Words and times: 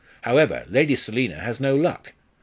However, 0.23 0.65
Lady 0.67 0.95
Selina 0.95 1.35
has 1.35 1.59
no 1.59 1.75
luck! 1.75 2.13